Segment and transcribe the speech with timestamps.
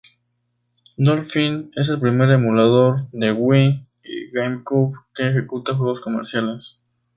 [0.97, 6.81] Dolphin es el primer emulador de Wii y GameCube que ejecuta juegos comerciales.